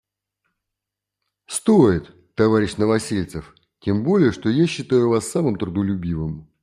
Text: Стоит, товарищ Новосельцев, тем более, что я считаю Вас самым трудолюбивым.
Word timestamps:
Стоит, 1.45 2.11
товарищ 2.33 2.77
Новосельцев, 2.77 3.53
тем 3.81 4.03
более, 4.03 4.31
что 4.31 4.49
я 4.49 4.65
считаю 4.65 5.09
Вас 5.09 5.27
самым 5.27 5.57
трудолюбивым. 5.59 6.47